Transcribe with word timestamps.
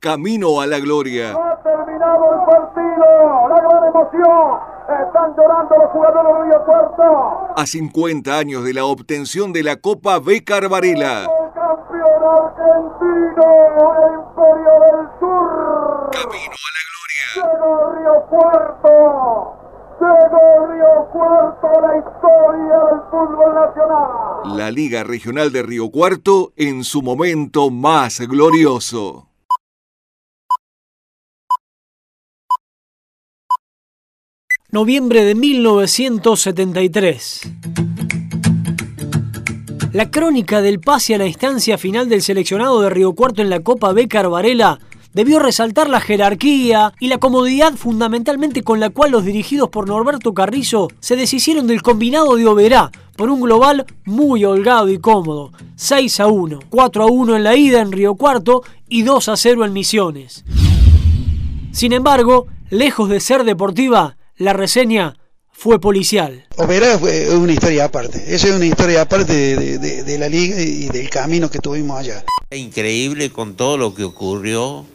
camino 0.00 0.62
a 0.62 0.66
la 0.66 0.80
gloria. 0.80 1.32
Ha 1.32 1.62
terminado 1.62 2.24
el 2.32 2.40
partido, 2.46 3.48
la 3.50 3.60
gran 3.60 3.84
emoción. 3.84 4.58
Están 5.06 5.36
llorando 5.36 5.76
los 5.76 5.90
jugadores 5.92 6.32
de 6.34 6.44
Río 6.44 6.64
Cuarto. 6.64 7.52
A 7.54 7.66
50 7.66 8.38
años 8.38 8.64
de 8.64 8.74
la 8.74 8.84
obtención 8.86 9.52
de 9.52 9.62
la 9.62 9.76
Copa 9.76 10.18
Becar 10.18 10.68
Varela. 10.70 11.24
El 11.24 11.52
campeón 11.52 12.22
argentino, 12.24 13.44
el 14.00 14.12
Imperio 14.20 14.72
del 14.80 15.00
Sur. 15.20 16.10
Camino 16.10 16.56
a 16.56 16.72
la 16.76 16.82
gloria. 16.90 17.28
Llegó 17.36 17.72
Río 17.92 18.16
Cuarto. 18.30 18.96
Llegó 20.00 20.66
Río 20.72 20.94
Cuarto, 21.12 21.68
la 21.82 21.98
historia 21.98 22.78
del 22.88 23.00
fútbol 23.10 23.54
nacional. 23.54 24.56
La 24.56 24.70
Liga 24.70 25.04
Regional 25.04 25.52
de 25.52 25.62
Río 25.62 25.90
Cuarto 25.90 26.54
en 26.56 26.84
su 26.84 27.02
momento 27.02 27.70
más 27.70 28.18
glorioso. 28.20 29.29
Noviembre 34.72 35.24
de 35.24 35.34
1973. 35.34 37.40
La 39.92 40.12
crónica 40.12 40.62
del 40.62 40.78
pase 40.78 41.16
a 41.16 41.18
la 41.18 41.26
instancia 41.26 41.76
final 41.76 42.08
del 42.08 42.22
seleccionado 42.22 42.80
de 42.80 42.88
Río 42.88 43.14
Cuarto 43.14 43.42
en 43.42 43.50
la 43.50 43.64
Copa 43.64 43.92
Becar 43.92 44.28
Varela 44.28 44.78
debió 45.12 45.40
resaltar 45.40 45.90
la 45.90 46.00
jerarquía 46.00 46.92
y 47.00 47.08
la 47.08 47.18
comodidad 47.18 47.74
fundamentalmente 47.74 48.62
con 48.62 48.78
la 48.78 48.90
cual 48.90 49.10
los 49.10 49.24
dirigidos 49.24 49.70
por 49.70 49.88
Norberto 49.88 50.34
Carrizo 50.34 50.86
se 51.00 51.16
deshicieron 51.16 51.66
del 51.66 51.82
combinado 51.82 52.36
de 52.36 52.46
Oberá 52.46 52.92
por 53.16 53.28
un 53.28 53.40
global 53.40 53.86
muy 54.04 54.44
holgado 54.44 54.88
y 54.88 54.98
cómodo, 54.98 55.50
6 55.74 56.20
a 56.20 56.28
1, 56.28 56.60
4 56.70 57.02
a 57.02 57.06
1 57.06 57.34
en 57.34 57.42
la 57.42 57.56
ida 57.56 57.80
en 57.80 57.90
Río 57.90 58.14
Cuarto 58.14 58.62
y 58.88 59.02
2 59.02 59.30
a 59.30 59.36
0 59.36 59.64
en 59.64 59.72
Misiones. 59.72 60.44
Sin 61.72 61.92
embargo, 61.92 62.46
lejos 62.70 63.08
de 63.08 63.18
ser 63.18 63.42
deportiva, 63.42 64.16
la 64.40 64.54
reseña 64.54 65.18
fue 65.52 65.78
policial. 65.78 66.46
Oberá 66.56 66.98
fue 66.98 67.28
una 67.36 67.52
historia 67.52 67.84
aparte, 67.84 68.34
esa 68.34 68.48
es 68.48 68.54
una 68.54 68.64
historia 68.64 69.02
aparte 69.02 69.34
de, 69.34 69.78
de, 69.78 70.02
de, 70.02 70.18
la 70.18 70.30
liga 70.30 70.58
y 70.58 70.88
del 70.88 71.10
camino 71.10 71.50
que 71.50 71.58
tuvimos 71.58 71.98
allá. 71.98 72.24
Increíble 72.50 73.30
con 73.30 73.54
todo 73.54 73.76
lo 73.76 73.94
que 73.94 74.02
ocurrió 74.02 74.86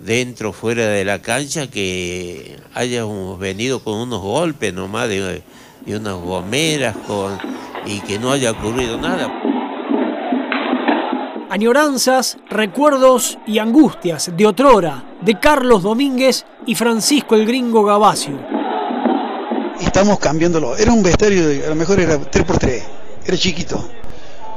dentro, 0.00 0.54
fuera 0.54 0.86
de 0.86 1.04
la 1.04 1.20
cancha, 1.20 1.70
que 1.70 2.56
hayamos 2.72 3.38
venido 3.38 3.84
con 3.84 3.98
unos 3.98 4.22
golpes 4.22 4.72
nomás 4.72 5.10
de, 5.10 5.42
de 5.84 5.96
unas 5.96 6.14
gomeras 6.14 6.96
con, 7.06 7.38
y 7.84 8.00
que 8.00 8.18
no 8.18 8.32
haya 8.32 8.52
ocurrido 8.52 8.98
nada. 8.98 9.30
Añoranzas, 11.50 12.38
recuerdos 12.48 13.36
y 13.46 13.58
angustias 13.58 14.32
de 14.34 14.46
otrora, 14.46 15.04
de 15.20 15.38
Carlos 15.38 15.82
Domínguez 15.82 16.46
y 16.64 16.74
Francisco 16.74 17.34
el 17.34 17.44
Gringo 17.44 17.84
Gavacio 17.84 18.53
estamos 19.94 20.18
cambiándolo. 20.18 20.76
Era 20.76 20.92
un 20.92 21.04
vestuario, 21.04 21.66
a 21.66 21.68
lo 21.68 21.76
mejor 21.76 22.00
era 22.00 22.18
3x3, 22.18 22.82
era 23.26 23.38
chiquito. 23.38 23.88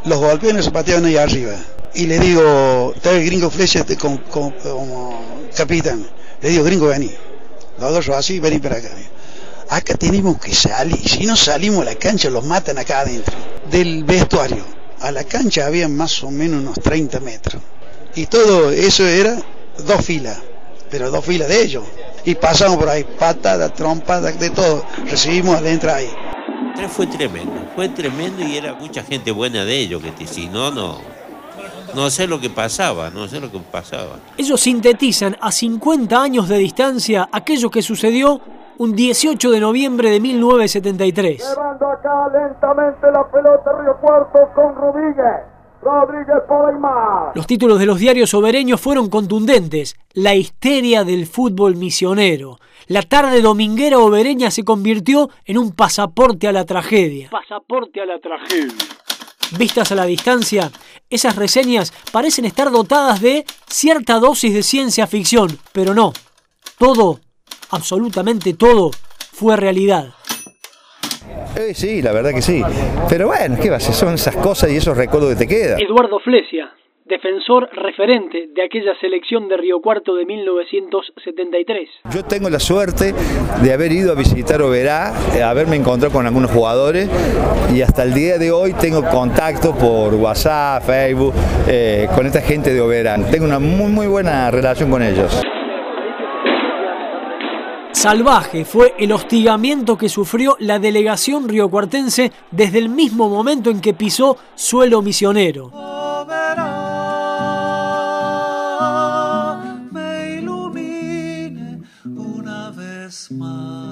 Los 0.05 0.19
golpeos 0.19 0.65
se 0.65 0.71
pateaban 0.71 1.05
ahí 1.05 1.15
arriba. 1.15 1.53
Y 1.93 2.07
le 2.07 2.17
digo, 2.17 2.93
está 2.95 3.11
el 3.11 3.23
gringo 3.23 3.51
Flecha 3.51 3.85
como, 3.99 4.19
como, 4.23 5.21
capitán. 5.55 6.07
Le 6.41 6.49
digo, 6.49 6.63
gringo, 6.63 6.87
vení. 6.87 7.11
Los 7.79 7.93
dos 7.93 8.09
así, 8.17 8.39
vení 8.39 8.57
para 8.57 8.77
acá. 8.77 8.89
Acá 9.69 9.93
tenemos 9.93 10.39
que 10.39 10.55
salir. 10.55 11.07
Si 11.07 11.27
no 11.27 11.35
salimos 11.35 11.83
a 11.83 11.85
la 11.85 11.95
cancha, 11.95 12.31
los 12.31 12.43
matan 12.43 12.79
acá 12.79 13.01
adentro. 13.01 13.35
Del 13.69 14.05
vestuario 14.05 14.65
a 15.01 15.11
la 15.11 15.23
cancha 15.23 15.67
había 15.67 15.87
más 15.87 16.23
o 16.23 16.31
menos 16.31 16.61
unos 16.61 16.79
30 16.79 17.19
metros. 17.19 17.61
Y 18.15 18.25
todo 18.25 18.71
eso 18.71 19.05
era 19.05 19.39
dos 19.85 20.03
filas, 20.03 20.39
pero 20.89 21.11
dos 21.11 21.23
filas 21.23 21.47
de 21.47 21.61
ellos 21.61 21.83
y 22.27 22.35
pasamos 22.35 22.75
por 22.75 22.89
ahí, 22.89 23.05
patadas, 23.05 23.73
trompadas, 23.73 24.37
de 24.37 24.49
todo, 24.49 24.83
recibimos 25.05 25.55
adentro 25.55 25.93
ahí. 25.93 26.09
Fue 26.89 27.07
tremendo, 27.07 27.53
fue 27.73 27.87
tremendo 27.87 28.43
y 28.43 28.57
era 28.57 28.73
mucha 28.73 29.01
gente 29.01 29.31
buena 29.31 29.63
de 29.63 29.73
ellos, 29.73 30.03
que 30.17 30.27
si 30.27 30.47
no, 30.47 30.69
no, 30.69 30.97
no 31.95 32.09
sé 32.09 32.27
lo 32.27 32.41
que 32.41 32.49
pasaba, 32.49 33.09
no 33.11 33.29
sé 33.29 33.39
lo 33.39 33.49
que 33.49 33.59
pasaba. 33.59 34.17
Ellos 34.37 34.59
sintetizan 34.59 35.37
a 35.39 35.53
50 35.53 36.21
años 36.21 36.49
de 36.49 36.57
distancia 36.57 37.29
aquello 37.31 37.71
que 37.71 37.81
sucedió 37.81 38.41
un 38.77 38.93
18 38.93 39.49
de 39.49 39.59
noviembre 39.61 40.09
de 40.11 40.19
1973. 40.19 41.37
Llevando 41.37 41.87
acá 41.87 42.27
lentamente 42.27 43.09
la 43.09 43.25
pelota 43.31 43.71
Río 43.71 43.95
Cuarto 44.01 44.49
con 44.53 44.75
Rodríguez. 44.75 45.56
Rodríguez 45.87 46.43
Poleimar. 46.47 47.31
Los 47.33 47.47
títulos 47.47 47.79
de 47.79 47.85
los 47.85 47.97
diarios 47.97 48.31
sobereños 48.31 48.81
fueron 48.81 49.09
contundentes. 49.09 49.95
La 50.13 50.35
histeria 50.35 51.05
del 51.05 51.25
fútbol 51.27 51.77
misionero. 51.77 52.59
La 52.87 53.03
tarde 53.03 53.41
dominguera 53.41 53.99
obereña 53.99 54.51
se 54.51 54.65
convirtió 54.65 55.29
en 55.45 55.57
un 55.57 55.71
pasaporte 55.71 56.47
a 56.47 56.51
la 56.51 56.65
tragedia. 56.65 57.29
Pasaporte 57.29 58.01
a 58.01 58.05
la 58.05 58.19
tragedia. 58.19 58.73
Vistas 59.57 59.93
a 59.93 59.95
la 59.95 60.03
distancia, 60.03 60.69
esas 61.09 61.37
reseñas 61.37 61.93
parecen 62.11 62.43
estar 62.43 62.69
dotadas 62.69 63.21
de 63.21 63.45
cierta 63.65 64.19
dosis 64.19 64.53
de 64.53 64.61
ciencia 64.61 65.07
ficción, 65.07 65.57
pero 65.71 65.93
no. 65.93 66.11
Todo, 66.77 67.21
absolutamente 67.71 68.53
todo, 68.53 68.91
fue 69.31 69.55
realidad. 69.55 70.16
Eh, 71.57 71.73
sí, 71.73 72.01
la 72.01 72.11
verdad 72.11 72.31
que 72.33 72.41
sí. 72.41 72.61
Pero 73.09 73.27
bueno, 73.27 73.57
¿qué 73.61 73.69
va 73.69 73.77
a 73.77 73.79
ser? 73.79 73.95
Son 73.95 74.13
esas 74.13 74.35
cosas 74.35 74.71
y 74.71 74.77
esos 74.77 74.95
recuerdos 74.95 75.31
que 75.31 75.45
te 75.45 75.47
quedan. 75.47 75.79
Eduardo 75.81 76.19
Flesia, 76.19 76.71
defensor 77.05 77.67
referente 77.73 78.49
de 78.53 78.63
aquella 78.63 78.93
selección 78.99 79.47
de 79.47 79.57
Río 79.57 79.81
Cuarto 79.81 80.15
de 80.15 80.25
1973. 80.25 81.89
Yo 82.13 82.23
tengo 82.25 82.49
la 82.49 82.59
suerte 82.59 83.13
de 83.63 83.73
haber 83.73 83.91
ido 83.91 84.11
a 84.11 84.15
visitar 84.15 84.61
Oberá, 84.61 85.13
eh, 85.35 85.41
haberme 85.41 85.77
encontrado 85.77 86.13
con 86.13 86.27
algunos 86.27 86.51
jugadores 86.51 87.09
y 87.73 87.81
hasta 87.81 88.03
el 88.03 88.13
día 88.13 88.37
de 88.37 88.51
hoy 88.51 88.73
tengo 88.73 89.03
contacto 89.03 89.75
por 89.75 90.13
WhatsApp, 90.13 90.83
Facebook, 90.83 91.33
eh, 91.67 92.07
con 92.13 92.27
esta 92.27 92.41
gente 92.41 92.71
de 92.71 92.81
Oberá. 92.81 93.17
Tengo 93.31 93.45
una 93.45 93.59
muy, 93.59 93.91
muy 93.91 94.05
buena 94.05 94.51
relación 94.51 94.91
con 94.91 95.01
ellos. 95.01 95.41
Salvaje 97.97 98.63
fue 98.63 98.93
el 98.99 99.11
hostigamiento 99.11 99.97
que 99.97 100.07
sufrió 100.07 100.55
la 100.59 100.77
delegación 100.77 101.49
riocuartense 101.49 102.31
desde 102.51 102.77
el 102.77 102.89
mismo 102.89 103.27
momento 103.27 103.71
en 103.71 103.81
que 103.81 103.95
pisó 103.95 104.37
suelo 104.53 105.01
misionero. 105.01 105.71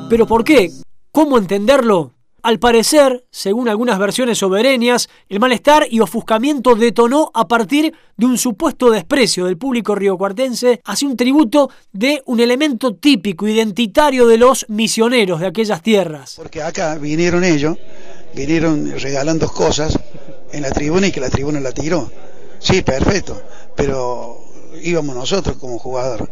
¿Pero 0.08 0.28
por 0.28 0.44
qué? 0.44 0.72
¿Cómo 1.12 1.40
entenderlo? 1.40 2.12
Al 2.46 2.60
parecer, 2.60 3.26
según 3.32 3.70
algunas 3.70 3.98
versiones 3.98 4.38
sobereñas, 4.38 5.10
el 5.30 5.40
malestar 5.40 5.88
y 5.90 6.00
ofuscamiento 6.00 6.76
detonó 6.76 7.32
a 7.34 7.48
partir 7.48 7.92
de 8.18 8.26
un 8.28 8.38
supuesto 8.38 8.92
desprecio 8.92 9.46
del 9.46 9.58
público 9.58 9.96
riocuartense 9.96 10.80
hacia 10.86 11.08
un 11.08 11.18
tributo 11.18 11.72
de 11.92 12.22
un 12.28 12.40
elemento 12.40 12.94
típico, 12.94 13.48
identitario 13.48 14.28
de 14.28 14.38
los 14.38 14.68
misioneros 14.70 15.40
de 15.40 15.48
aquellas 15.48 15.82
tierras. 15.82 16.36
Porque 16.36 16.62
acá 16.62 17.00
vinieron 17.00 17.44
ellos, 17.44 17.80
vinieron 18.36 18.92
regalando 18.92 19.48
cosas 19.48 19.98
en 20.52 20.62
la 20.62 20.70
tribuna 20.70 21.08
y 21.08 21.12
que 21.12 21.22
la 21.22 21.32
tribuna 21.32 21.60
la 21.60 21.72
tiró. 21.72 22.12
Sí, 22.60 22.84
perfecto, 22.84 23.42
pero 23.76 24.38
íbamos 24.84 25.16
nosotros 25.16 25.58
como 25.58 25.80
jugador 25.80 26.30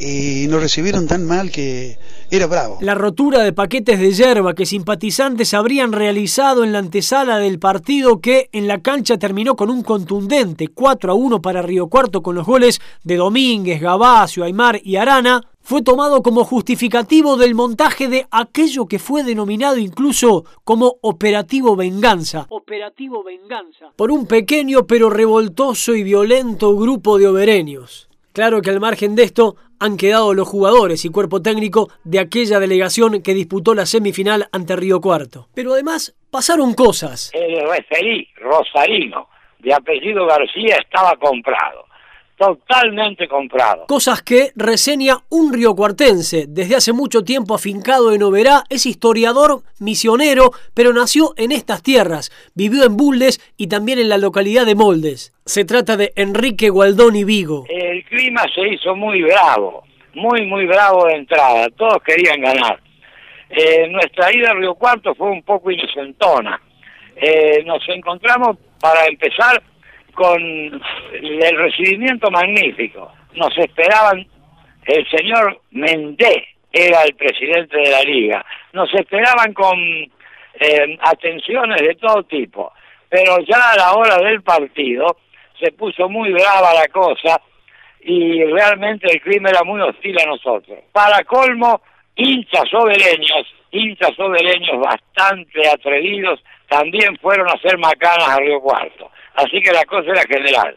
y 0.00 0.46
nos 0.48 0.60
recibieron 0.60 1.06
tan 1.06 1.26
mal 1.26 1.50
que 1.50 1.98
era 2.30 2.46
bravo. 2.46 2.78
La 2.80 2.94
rotura 2.94 3.40
de 3.40 3.52
paquetes 3.52 3.98
de 3.98 4.12
hierba 4.12 4.54
que 4.54 4.66
simpatizantes 4.66 5.54
habrían 5.54 5.92
realizado 5.92 6.64
en 6.64 6.72
la 6.72 6.80
antesala 6.80 7.38
del 7.38 7.58
partido 7.58 8.20
que 8.20 8.48
en 8.52 8.66
la 8.66 8.80
cancha 8.80 9.18
terminó 9.18 9.56
con 9.56 9.70
un 9.70 9.82
contundente 9.82 10.68
4 10.68 11.12
a 11.12 11.14
1 11.14 11.42
para 11.42 11.62
Río 11.62 11.88
Cuarto 11.88 12.22
con 12.22 12.34
los 12.34 12.46
goles 12.46 12.80
de 13.02 13.16
Domínguez, 13.16 13.80
Gavacio, 13.80 14.44
Aymar 14.44 14.80
y 14.82 14.96
Arana, 14.96 15.40
fue 15.64 15.80
tomado 15.80 16.22
como 16.22 16.44
justificativo 16.44 17.38
del 17.38 17.54
montaje 17.54 18.06
de 18.08 18.26
aquello 18.30 18.84
que 18.86 18.98
fue 18.98 19.24
denominado 19.24 19.78
incluso 19.78 20.44
como 20.62 20.96
Operativo 21.00 21.74
Venganza. 21.74 22.46
Operativo 22.50 23.24
Venganza. 23.24 23.86
Por 23.96 24.10
un 24.10 24.26
pequeño 24.26 24.86
pero 24.86 25.08
revoltoso 25.08 25.94
y 25.94 26.02
violento 26.02 26.76
grupo 26.76 27.16
de 27.16 27.28
obereños. 27.28 28.08
Claro 28.34 28.62
que 28.62 28.70
al 28.70 28.80
margen 28.80 29.14
de 29.14 29.22
esto 29.22 29.54
han 29.78 29.96
quedado 29.96 30.34
los 30.34 30.48
jugadores 30.48 31.04
y 31.04 31.08
cuerpo 31.08 31.40
técnico 31.40 31.90
de 32.02 32.18
aquella 32.18 32.58
delegación 32.58 33.22
que 33.22 33.32
disputó 33.32 33.76
la 33.76 33.86
semifinal 33.86 34.48
ante 34.50 34.74
Río 34.74 35.00
Cuarto. 35.00 35.46
Pero 35.54 35.72
además 35.72 36.16
pasaron 36.32 36.74
cosas. 36.74 37.30
El 37.32 37.60
referí 37.68 38.28
Rosarino, 38.34 39.28
de 39.60 39.72
apellido 39.72 40.26
García, 40.26 40.78
estaba 40.82 41.14
comprado. 41.16 41.86
Totalmente 42.36 43.28
comprado. 43.28 43.86
Cosas 43.86 44.22
que 44.22 44.50
reseña 44.56 45.18
un 45.30 45.52
riocuartense, 45.52 46.46
desde 46.48 46.76
hace 46.76 46.92
mucho 46.92 47.22
tiempo 47.22 47.54
afincado 47.54 48.12
en 48.12 48.22
Oberá, 48.22 48.64
es 48.70 48.86
historiador, 48.86 49.62
misionero, 49.78 50.50
pero 50.74 50.92
nació 50.92 51.34
en 51.36 51.52
estas 51.52 51.82
tierras, 51.82 52.30
vivió 52.54 52.84
en 52.84 52.96
Buldes 52.96 53.40
y 53.56 53.68
también 53.68 53.98
en 53.98 54.08
la 54.08 54.18
localidad 54.18 54.66
de 54.66 54.74
Moldes. 54.74 55.32
Se 55.44 55.64
trata 55.64 55.96
de 55.96 56.12
Enrique 56.16 56.70
Gualdoni 56.70 57.24
Vigo. 57.24 57.64
El 57.68 58.04
clima 58.04 58.42
se 58.54 58.66
hizo 58.68 58.96
muy 58.96 59.22
bravo, 59.22 59.84
muy, 60.14 60.46
muy 60.46 60.66
bravo 60.66 61.06
de 61.06 61.14
entrada, 61.14 61.68
todos 61.76 62.02
querían 62.02 62.40
ganar. 62.40 62.80
Eh, 63.50 63.86
nuestra 63.88 64.34
ida 64.34 64.50
a 64.50 64.54
Río 64.54 64.74
Cuarto 64.74 65.14
fue 65.14 65.30
un 65.30 65.42
poco 65.42 65.70
inocentona. 65.70 66.60
Eh, 67.14 67.62
nos 67.64 67.88
encontramos, 67.88 68.56
para 68.80 69.06
empezar, 69.06 69.62
con 70.14 70.40
el 70.40 71.56
recibimiento 71.56 72.30
magnífico. 72.30 73.12
Nos 73.34 73.56
esperaban, 73.58 74.26
el 74.86 75.08
señor 75.10 75.60
Mendé 75.72 76.48
era 76.72 77.02
el 77.02 77.14
presidente 77.14 77.76
de 77.76 77.90
la 77.90 78.02
liga, 78.02 78.44
nos 78.72 78.92
esperaban 78.94 79.52
con 79.52 79.78
eh, 79.78 80.98
atenciones 81.00 81.80
de 81.80 81.94
todo 81.96 82.22
tipo, 82.24 82.72
pero 83.08 83.38
ya 83.40 83.70
a 83.72 83.76
la 83.76 83.92
hora 83.94 84.18
del 84.18 84.42
partido 84.42 85.16
se 85.60 85.72
puso 85.72 86.08
muy 86.08 86.32
brava 86.32 86.74
la 86.74 86.88
cosa 86.88 87.40
y 88.00 88.44
realmente 88.44 89.10
el 89.10 89.20
clima 89.20 89.50
era 89.50 89.64
muy 89.64 89.80
hostil 89.80 90.18
a 90.20 90.26
nosotros. 90.26 90.78
Para 90.92 91.24
colmo, 91.24 91.80
hinchas 92.16 92.72
obeleños, 92.74 93.46
hinchas 93.70 94.18
obeleños 94.18 94.78
bastante 94.80 95.68
atrevidos, 95.68 96.40
también 96.68 97.16
fueron 97.18 97.48
a 97.48 97.52
hacer 97.52 97.78
macanas 97.78 98.28
a 98.28 98.36
Río 98.38 98.60
Cuarto. 98.60 99.10
Así 99.34 99.60
que 99.60 99.72
la 99.72 99.84
cosa 99.84 100.10
era 100.10 100.22
general. 100.22 100.76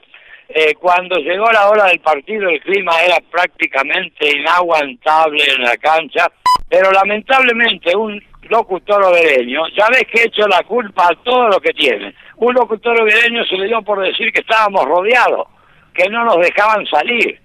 Eh, 0.50 0.76
cuando 0.76 1.18
llegó 1.18 1.52
la 1.52 1.70
hora 1.70 1.86
del 1.88 2.00
partido 2.00 2.50
el 2.50 2.62
clima 2.62 3.02
era 3.02 3.18
prácticamente 3.30 4.38
inaguantable 4.38 5.44
en 5.44 5.62
la 5.62 5.76
cancha, 5.78 6.32
pero 6.70 6.92
lamentablemente 6.92 7.96
un 7.96 8.22
locutor 8.44 9.04
obereño, 9.04 9.68
ya 9.78 9.88
ves 9.90 10.06
que 10.10 10.22
he 10.22 10.28
hecho 10.28 10.48
la 10.48 10.64
culpa 10.64 11.10
a 11.12 11.24
todo 11.24 11.50
lo 11.50 11.60
que 11.60 11.74
tiene. 11.74 12.14
Un 12.38 12.54
locutor 12.54 13.02
obereño 13.02 13.44
se 13.46 13.58
le 13.58 13.68
dio 13.68 13.82
por 13.82 14.00
decir 14.00 14.32
que 14.32 14.40
estábamos 14.40 14.86
rodeados, 14.86 15.48
que 15.94 16.10
no 16.10 16.24
nos 16.24 16.38
dejaban 16.38 16.86
salir, 16.86 17.40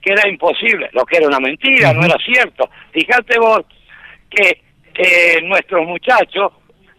que 0.00 0.12
era 0.12 0.28
imposible, 0.28 0.88
lo 0.92 1.04
que 1.04 1.16
era 1.16 1.26
una 1.26 1.40
mentira, 1.40 1.92
no 1.92 2.04
era 2.04 2.16
cierto. 2.24 2.70
Fíjate 2.92 3.38
vos 3.38 3.62
que 4.30 4.60
eh, 4.94 5.40
nuestros 5.42 5.84
muchachos 5.86 6.52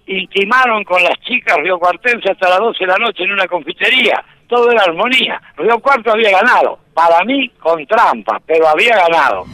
intimaron 0.07 0.84
con 0.84 1.02
las 1.04 1.19
chicas 1.22 1.57
Río 1.57 1.80
Cuartense 1.80 2.31
hasta 2.31 2.50
las 2.50 2.60
12 2.60 2.80
de 2.80 2.88
la 2.88 2.98
noche 2.98 3.24
en 3.24 3.31
una 3.31 3.48
confitería. 3.48 4.24
Todo 4.48 4.72
era 4.72 4.84
armonía. 4.84 5.42
Río 5.57 5.80
Cuarto 5.80 6.12
había 6.12 6.31
ganado. 6.31 6.80
Para 6.94 7.24
mí, 7.25 7.50
con 7.60 7.86
trampa, 7.86 8.42
pero 8.46 8.68
había 8.68 8.96
ganado. 8.96 9.46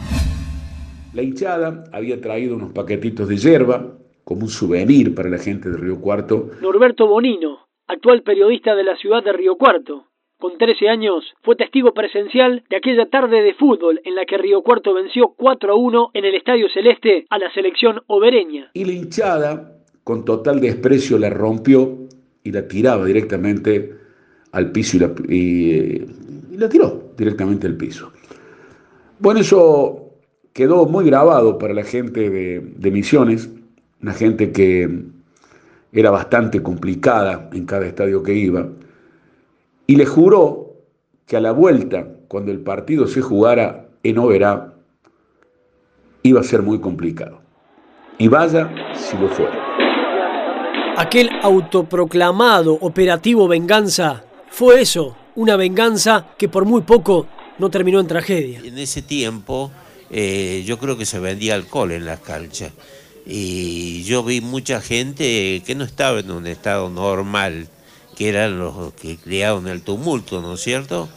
La 1.14 1.22
hinchada 1.22 1.84
había 1.92 2.20
traído 2.20 2.56
unos 2.56 2.72
paquetitos 2.72 3.28
de 3.28 3.36
hierba 3.36 3.82
como 4.24 4.42
un 4.42 4.48
souvenir 4.48 5.14
para 5.14 5.28
la 5.28 5.38
gente 5.38 5.68
de 5.68 5.76
Río 5.76 6.00
Cuarto. 6.00 6.50
Norberto 6.60 7.06
Bonino, 7.06 7.66
actual 7.86 8.22
periodista 8.22 8.74
de 8.74 8.84
la 8.84 8.96
ciudad 8.96 9.22
de 9.22 9.32
Río 9.32 9.56
Cuarto. 9.56 10.06
Con 10.38 10.58
13 10.58 10.88
años, 10.88 11.24
fue 11.42 11.54
testigo 11.54 11.94
presencial 11.94 12.64
de 12.68 12.76
aquella 12.76 13.06
tarde 13.06 13.42
de 13.42 13.54
fútbol 13.54 14.00
en 14.04 14.16
la 14.16 14.24
que 14.24 14.38
Río 14.38 14.62
Cuarto 14.62 14.92
venció 14.94 15.34
4 15.36 15.72
a 15.72 15.76
1 15.76 16.10
en 16.14 16.24
el 16.24 16.34
Estadio 16.34 16.68
Celeste 16.72 17.26
a 17.30 17.38
la 17.38 17.52
selección 17.52 18.00
obereña. 18.08 18.70
Y 18.74 18.84
la 18.84 18.92
hinchada 18.92 19.81
con 20.04 20.24
total 20.24 20.60
desprecio 20.60 21.18
la 21.18 21.30
rompió 21.30 22.08
y 22.42 22.50
la 22.52 22.66
tiraba 22.66 23.04
directamente 23.04 23.94
al 24.52 24.72
piso 24.72 24.96
y 25.28 26.06
la, 26.56 26.68
tiró 26.68 27.12
directamente 27.16 27.66
al 27.66 27.76
piso. 27.76 28.12
Bueno, 29.18 29.40
eso 29.40 30.10
quedó 30.52 30.86
muy 30.86 31.04
grabado 31.06 31.58
para 31.58 31.72
la 31.72 31.84
gente 31.84 32.28
de, 32.28 32.60
de 32.76 32.90
Misiones, 32.90 33.48
una 34.02 34.12
gente 34.12 34.52
que 34.52 35.04
era 35.92 36.10
bastante 36.10 36.62
complicada 36.62 37.48
en 37.52 37.66
cada 37.66 37.86
estadio 37.86 38.22
que 38.22 38.34
iba, 38.34 38.68
y 39.86 39.96
le 39.96 40.06
juró 40.06 40.74
que 41.26 41.36
a 41.36 41.40
la 41.40 41.52
vuelta, 41.52 42.08
cuando 42.28 42.50
el 42.50 42.60
partido 42.60 43.06
se 43.06 43.20
jugara 43.20 43.88
en 44.02 44.18
Oberá, 44.18 44.74
iba 46.22 46.40
a 46.40 46.44
ser 46.44 46.62
muy 46.62 46.80
complicado. 46.80 47.40
Y 48.18 48.28
vaya 48.28 48.70
si 48.94 49.16
lo 49.18 49.28
fuera. 49.28 49.81
Aquel 50.96 51.30
autoproclamado 51.42 52.74
operativo 52.74 53.48
venganza 53.48 54.24
fue 54.50 54.82
eso, 54.82 55.16
una 55.34 55.56
venganza 55.56 56.28
que 56.36 56.50
por 56.50 56.66
muy 56.66 56.82
poco 56.82 57.26
no 57.58 57.70
terminó 57.70 57.98
en 57.98 58.06
tragedia. 58.06 58.60
En 58.62 58.76
ese 58.76 59.00
tiempo 59.00 59.72
eh, 60.10 60.62
yo 60.66 60.78
creo 60.78 60.98
que 60.98 61.06
se 61.06 61.18
vendía 61.18 61.54
alcohol 61.54 61.92
en 61.92 62.04
las 62.04 62.20
canchas 62.20 62.72
y 63.24 64.02
yo 64.04 64.22
vi 64.22 64.42
mucha 64.42 64.82
gente 64.82 65.62
que 65.64 65.74
no 65.74 65.84
estaba 65.84 66.20
en 66.20 66.30
un 66.30 66.46
estado 66.46 66.90
normal, 66.90 67.68
que 68.14 68.28
eran 68.28 68.58
los 68.58 68.92
que 68.92 69.16
crearon 69.16 69.68
el 69.68 69.80
tumulto, 69.80 70.42
¿no 70.42 70.54
es 70.54 70.60
cierto? 70.60 71.08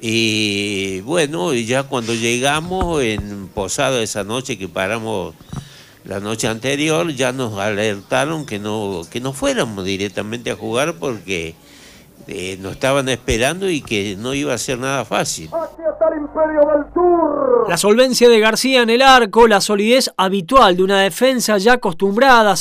Y 0.00 1.00
bueno, 1.00 1.52
ya 1.52 1.82
cuando 1.82 2.14
llegamos 2.14 3.02
en 3.02 3.48
Posada 3.48 4.00
esa 4.02 4.22
noche 4.22 4.56
que 4.56 4.68
paramos 4.68 5.34
la 6.06 6.20
noche 6.20 6.46
anterior 6.46 7.10
ya 7.12 7.32
nos 7.32 7.58
alertaron 7.58 8.46
que 8.46 8.58
no, 8.58 9.02
que 9.10 9.20
no 9.20 9.32
fuéramos 9.32 9.84
directamente 9.84 10.50
a 10.52 10.56
jugar 10.56 10.94
porque 10.94 11.54
eh, 12.28 12.56
nos 12.60 12.72
estaban 12.72 13.08
esperando 13.08 13.68
y 13.68 13.80
que 13.80 14.16
no 14.16 14.32
iba 14.32 14.54
a 14.54 14.58
ser 14.58 14.78
nada 14.78 15.04
fácil. 15.04 15.50
La 17.68 17.76
solvencia 17.76 18.28
de 18.28 18.38
García 18.38 18.82
en 18.82 18.90
el 18.90 19.02
arco, 19.02 19.48
la 19.48 19.60
solidez 19.60 20.10
habitual 20.16 20.76
de 20.76 20.84
una 20.84 21.00
defensa 21.00 21.58
ya 21.58 21.74
acostumbrada, 21.74 22.54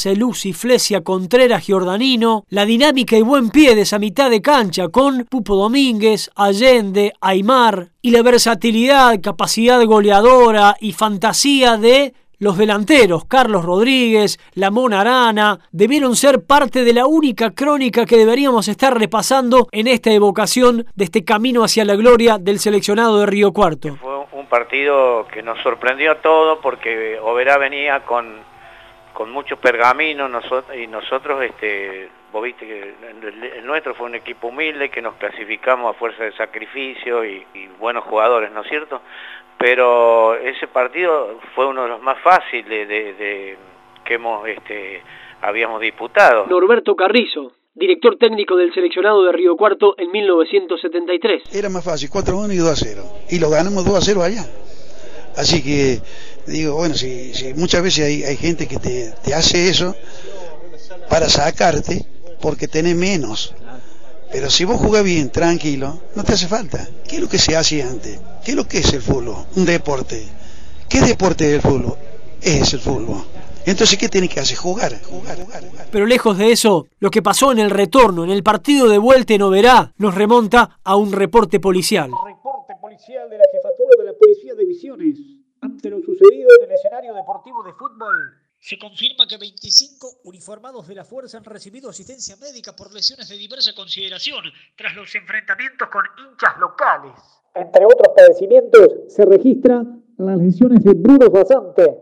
y 0.43 0.53
Flesia, 0.53 1.01
Contreras, 1.01 1.63
Giordanino, 1.63 2.45
la 2.49 2.65
dinámica 2.65 3.15
y 3.15 3.21
buen 3.21 3.49
pie 3.49 3.75
de 3.75 3.81
esa 3.81 3.99
mitad 3.99 4.31
de 4.31 4.41
cancha 4.41 4.87
con 4.89 5.25
Pupo 5.25 5.55
Domínguez, 5.55 6.31
Allende, 6.35 7.13
Aymar 7.21 7.89
y 8.01 8.11
la 8.11 8.23
versatilidad, 8.23 9.19
capacidad 9.21 9.83
goleadora 9.85 10.77
y 10.79 10.93
fantasía 10.93 11.77
de 11.77 12.13
los 12.45 12.59
delanteros, 12.59 13.25
Carlos 13.25 13.65
Rodríguez, 13.65 14.37
Lamón 14.53 14.93
Arana, 14.93 15.57
debieron 15.71 16.15
ser 16.15 16.45
parte 16.45 16.83
de 16.83 16.93
la 16.93 17.07
única 17.07 17.49
crónica 17.49 18.05
que 18.05 18.17
deberíamos 18.17 18.67
estar 18.67 18.95
repasando 18.95 19.67
en 19.71 19.87
esta 19.87 20.11
evocación 20.11 20.85
de 20.93 21.05
este 21.05 21.25
camino 21.25 21.63
hacia 21.63 21.83
la 21.85 21.95
gloria 21.95 22.37
del 22.37 22.59
seleccionado 22.59 23.19
de 23.19 23.25
Río 23.25 23.51
Cuarto. 23.51 23.95
Fue 23.95 24.25
un 24.33 24.45
partido 24.45 25.25
que 25.33 25.41
nos 25.41 25.59
sorprendió 25.63 26.11
a 26.11 26.21
todos 26.21 26.59
porque 26.61 27.17
Oberá 27.19 27.57
venía 27.57 28.01
con, 28.01 28.37
con 29.15 29.31
muchos 29.31 29.57
pergaminos 29.57 30.29
y 30.75 30.85
nosotros, 30.85 31.41
este, 31.41 32.09
vos 32.31 32.43
viste 32.43 32.67
que 32.67 32.93
el, 33.57 33.65
nuestro 33.65 33.95
fue 33.95 34.05
un 34.05 34.15
equipo 34.15 34.49
humilde 34.49 34.89
que 34.89 35.01
nos 35.01 35.15
clasificamos 35.15 35.95
a 35.95 35.97
fuerza 35.97 36.25
de 36.25 36.33
sacrificio 36.33 37.25
y, 37.25 37.43
y 37.55 37.65
buenos 37.79 38.03
jugadores, 38.03 38.51
¿no 38.51 38.61
es 38.61 38.67
cierto? 38.67 39.01
pero 39.57 40.35
ese 40.35 40.67
partido 40.67 41.39
fue 41.53 41.67
uno 41.67 41.83
de 41.83 41.89
los 41.89 42.01
más 42.01 42.21
fáciles 42.21 42.87
de, 42.87 43.57
que 44.03 44.13
hemos 44.13 44.47
este, 44.47 45.01
habíamos 45.41 45.81
disputado. 45.81 46.45
Norberto 46.47 46.95
Carrizo, 46.95 47.53
director 47.73 48.17
técnico 48.17 48.55
del 48.57 48.73
seleccionado 48.73 49.23
de 49.23 49.31
Río 49.31 49.55
Cuarto 49.55 49.95
en 49.97 50.11
1973. 50.11 51.55
Era 51.55 51.69
más 51.69 51.83
fácil, 51.83 52.09
4-1 52.09 52.53
y 52.53 52.57
2-0. 52.57 53.31
Y 53.31 53.39
lo 53.39 53.49
ganamos 53.49 53.85
2-0 53.85 54.21
allá. 54.21 54.45
Así 55.37 55.63
que 55.63 55.99
digo, 56.47 56.75
bueno, 56.75 56.95
si, 56.95 57.31
muchas 57.55 57.81
veces 57.81 58.05
hay, 58.05 58.23
hay 58.23 58.37
gente 58.37 58.67
que 58.67 58.77
te, 58.77 59.13
te, 59.23 59.33
hace 59.33 59.69
eso 59.69 59.95
para 61.09 61.29
sacarte 61.29 62.05
porque 62.39 62.67
tenés 62.67 62.95
menos. 62.95 63.53
Pero 64.31 64.49
si 64.49 64.65
vos 64.65 64.79
jugás 64.79 65.03
bien, 65.03 65.29
tranquilo, 65.29 65.99
no 66.15 66.23
te 66.23 66.33
hace 66.33 66.47
falta. 66.47 66.87
¿Qué 67.07 67.15
es 67.15 67.21
lo 67.21 67.29
que 67.29 67.37
se 67.37 67.55
hace 67.55 67.81
antes? 67.81 68.19
¿Qué 68.43 68.51
es 68.51 68.57
lo 68.57 68.67
que 68.67 68.79
es 68.79 68.93
el 68.93 69.01
fútbol? 69.01 69.45
Un 69.55 69.65
deporte. 69.65 70.27
¿Qué 70.89 71.01
deporte 71.01 71.47
es 71.47 71.53
el 71.53 71.61
fútbol? 71.61 71.97
Es 72.41 72.73
el 72.73 72.79
fútbol. 72.79 73.23
Entonces, 73.65 73.97
¿qué 73.97 74.09
tiene 74.09 74.29
que 74.29 74.39
hacer? 74.39 74.57
Jugar, 74.57 75.01
jugar, 75.01 75.37
jugar, 75.39 75.63
Pero 75.91 76.05
lejos 76.05 76.37
de 76.37 76.51
eso, 76.51 76.87
lo 76.99 77.09
que 77.09 77.23
pasó 77.23 77.51
en 77.51 77.59
el 77.59 77.71
retorno, 77.71 78.23
en 78.23 78.29
el 78.29 78.43
partido 78.43 78.87
de 78.87 78.99
vuelta 78.99 79.33
en 79.33 79.41
Oberá, 79.41 79.91
nos 79.97 80.13
remonta 80.13 80.77
a 80.83 80.95
un 80.95 81.11
reporte 81.11 81.59
policial. 81.59 82.11
Reporte 82.25 82.73
policial 82.79 83.27
de 83.27 83.37
la 83.37 83.45
jefatura 83.51 83.89
de 83.97 84.03
la 84.03 84.13
Policía 84.13 84.53
de 84.53 84.65
Visiones. 84.65 85.17
Ante 85.65 85.89
lo 85.89 85.99
sucedido 85.99 86.47
en 86.59 86.69
el 86.69 86.75
escenario 86.75 87.11
deportivo 87.15 87.63
de 87.63 87.73
fútbol, 87.73 88.37
se 88.59 88.77
confirma 88.77 89.25
que 89.27 89.35
25 89.35 90.19
uniformados 90.25 90.87
de 90.87 90.93
la 90.93 91.03
fuerza 91.03 91.39
han 91.39 91.43
recibido 91.43 91.89
asistencia 91.89 92.35
médica 92.35 92.75
por 92.75 92.93
lesiones 92.93 93.27
de 93.29 93.35
diversa 93.35 93.73
consideración 93.73 94.43
tras 94.75 94.95
los 94.95 95.15
enfrentamientos 95.15 95.87
con 95.87 96.03
hinchas 96.19 96.59
locales. 96.59 97.13
Entre 97.55 97.83
otros 97.83 98.13
padecimientos 98.15 98.89
se 99.07 99.25
registran 99.25 100.03
las 100.19 100.37
lesiones 100.37 100.83
de 100.83 100.93
Bruno 100.93 101.31
Basante, 101.31 101.97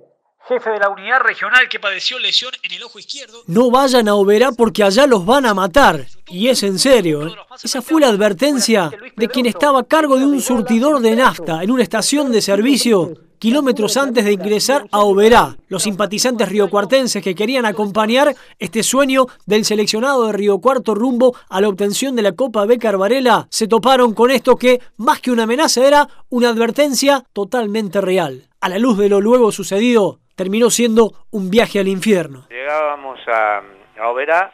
jefe 0.46 0.70
de 0.72 0.80
la 0.80 0.90
unidad 0.90 1.22
regional 1.22 1.70
que 1.70 1.80
padeció 1.80 2.20
lesión 2.20 2.52
en 2.64 2.74
el 2.74 2.84
ojo 2.84 3.00
izquierdo. 3.00 3.44
No 3.48 3.72
vayan 3.72 4.10
a 4.10 4.16
Oberá 4.16 4.52
porque 4.52 4.84
allá 4.84 5.08
los 5.08 5.26
van 5.26 5.46
a 5.46 5.54
matar. 5.54 6.06
Y 6.28 6.50
es 6.50 6.64
en 6.64 6.80
serio. 6.80 7.28
¿eh? 7.28 7.32
Esa 7.64 7.82
fue 7.82 8.02
la 8.02 8.10
advertencia 8.10 8.92
de 9.16 9.28
quien 9.30 9.46
estaba 9.46 9.80
a 9.80 9.88
cargo 9.88 10.20
de 10.20 10.26
un 10.26 10.42
surtidor 10.42 11.00
de 11.00 11.16
nafta 11.16 11.64
en 11.64 11.72
una 11.72 11.84
estación 11.84 12.30
de 12.30 12.42
servicio 12.42 13.14
kilómetros 13.44 13.98
antes 13.98 14.24
de 14.24 14.32
ingresar 14.32 14.84
a 14.90 15.00
Oberá. 15.00 15.58
Los 15.68 15.84
simpatizantes 15.84 16.48
riocuartenses 16.48 17.22
que 17.22 17.36
querían 17.36 17.66
acompañar 17.66 18.30
este 18.58 18.84
sueño 18.84 19.26
del 19.46 19.66
seleccionado 19.66 20.28
de 20.28 20.32
Río 20.32 20.60
Cuarto 20.60 20.96
rumbo 20.96 21.36
a 21.50 21.60
la 21.60 21.68
obtención 21.68 22.16
de 22.16 22.22
la 22.22 22.32
Copa 22.32 22.66
Becar 22.66 22.96
Varela 22.96 23.48
se 23.50 23.68
toparon 23.68 24.14
con 24.14 24.32
esto 24.32 24.56
que, 24.56 24.80
más 24.96 25.20
que 25.20 25.30
una 25.30 25.44
amenaza, 25.44 25.86
era 25.86 26.08
una 26.30 26.48
advertencia 26.48 27.22
totalmente 27.34 28.00
real. 28.00 28.44
A 28.62 28.70
la 28.70 28.80
luz 28.80 28.98
de 28.98 29.10
lo 29.10 29.20
luego 29.20 29.52
sucedido, 29.52 30.20
terminó 30.38 30.70
siendo 30.70 31.12
un 31.30 31.50
viaje 31.50 31.82
al 31.82 31.90
infierno. 31.90 32.46
Llegábamos 32.50 33.20
a, 33.28 33.62
a 34.00 34.08
Oberá 34.08 34.54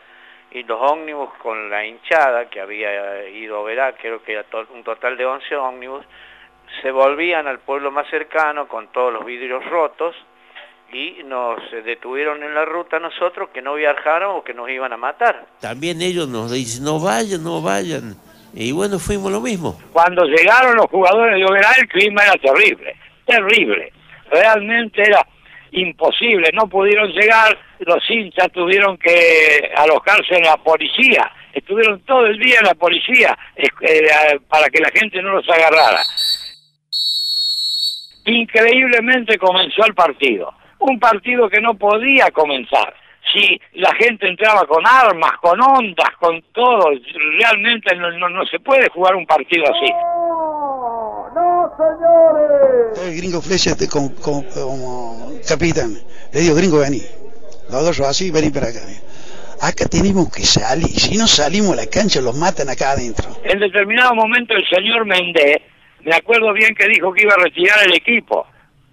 y 0.50 0.64
los 0.64 0.82
ómnibus 0.82 1.30
con 1.44 1.70
la 1.70 1.86
hinchada 1.86 2.50
que 2.50 2.60
había 2.60 3.30
ido 3.30 3.58
a 3.58 3.60
Oberá, 3.60 3.94
creo 3.94 4.24
que 4.24 4.32
era 4.32 4.46
un 4.74 4.84
total 4.84 5.16
de 5.16 5.28
11 5.28 5.56
ómnibus, 5.58 6.04
se 6.82 6.92
volvían 6.92 7.48
al 7.48 7.60
pueblo 7.60 7.92
más 7.92 8.08
cercano 8.10 8.68
con 8.68 8.88
todos 8.92 9.14
los 9.14 9.26
vidrios 9.26 9.66
rotos 9.66 10.16
y 10.92 11.24
nos 11.24 11.60
detuvieron 11.86 12.42
en 12.44 12.54
la 12.54 12.66
ruta 12.66 13.00
nosotros 13.00 13.50
que 13.54 13.62
no 13.62 13.76
viajáramos 13.76 14.40
o 14.40 14.44
que 14.44 14.54
nos 14.54 14.70
iban 14.70 14.92
a 14.94 14.98
matar. 14.98 15.46
También 15.60 16.02
ellos 16.02 16.28
nos 16.28 16.52
dicen, 16.52 16.84
no 16.84 17.00
vayan, 17.00 17.44
no 17.44 17.62
vayan. 17.62 18.16
Y 18.54 18.72
bueno, 18.72 18.98
fuimos 18.98 19.32
lo 19.32 19.42
mismo. 19.42 19.80
Cuando 19.94 20.26
llegaron 20.26 20.76
los 20.76 20.88
jugadores 20.88 21.36
de 21.36 21.46
Oberá 21.46 21.70
el 21.80 21.88
clima 21.88 22.24
era 22.24 22.36
terrible, 22.38 22.96
terrible. 23.26 23.94
Realmente 24.32 25.04
era 25.04 25.26
imposible, 25.72 26.50
no 26.54 26.68
pudieron 26.68 27.12
llegar, 27.12 27.58
los 27.80 28.10
hinchas 28.10 28.52
tuvieron 28.52 28.98
que 28.98 29.72
alojarse 29.76 30.38
en 30.38 30.44
la 30.44 30.58
policía, 30.58 31.32
estuvieron 31.54 32.00
todo 32.02 32.26
el 32.26 32.40
día 32.40 32.60
en 32.60 32.66
la 32.66 32.74
policía 32.74 33.38
eh, 33.56 34.40
para 34.48 34.68
que 34.70 34.80
la 34.80 34.90
gente 34.90 35.22
no 35.22 35.34
los 35.34 35.48
agarrara. 35.48 36.02
Increíblemente 38.30 39.40
comenzó 39.40 39.86
el 39.88 39.96
partido, 39.96 40.54
un 40.80 41.00
partido 41.00 41.50
que 41.50 41.60
no 41.60 41.74
podía 41.74 42.30
comenzar. 42.30 42.94
Si 43.34 43.60
la 43.74 43.94
gente 43.96 44.28
entraba 44.28 44.66
con 44.66 44.86
armas, 44.86 45.32
con 45.42 45.60
ondas, 45.60 46.10
con 46.20 46.40
todo, 46.54 46.92
realmente 47.40 47.96
no, 47.96 48.12
no, 48.12 48.30
no 48.30 48.46
se 48.46 48.60
puede 48.60 48.88
jugar 48.90 49.16
un 49.16 49.26
partido 49.26 49.64
así. 49.66 49.92
¡No, 51.36 51.72
señores! 51.78 53.08
El 53.08 53.18
gringo 53.18 53.42
Flecha 53.42 53.76
como, 53.92 54.14
como, 54.16 54.44
como 54.50 55.32
capitán. 55.48 55.94
Le 56.34 56.40
digo, 56.42 56.56
gringo, 56.56 56.80
vení. 56.80 57.02
Los 57.72 57.84
dos 57.84 58.00
así, 58.02 58.32
vení 58.32 58.52
para 58.52 58.68
acá. 58.68 58.80
Acá 59.62 59.86
tenemos 59.86 60.32
que 60.32 60.44
salir. 60.44 60.88
Si 60.88 61.18
no 61.18 61.28
salimos 61.28 61.74
a 61.74 61.78
la 61.78 61.88
cancha, 61.88 62.22
los 62.22 62.36
matan 62.36 62.70
acá 62.70 62.92
adentro. 62.92 63.26
En 63.44 63.60
determinado 63.60 64.16
momento 64.16 64.54
el 64.54 64.68
señor 64.70 65.06
Méndez, 65.06 65.62
me 66.04 66.16
acuerdo 66.16 66.54
bien 66.54 66.74
que 66.76 66.88
dijo 66.88 67.14
que 67.14 67.24
iba 67.24 67.34
a 67.34 67.44
retirar 67.44 67.80
el 67.86 67.96
equipo. 67.96 68.46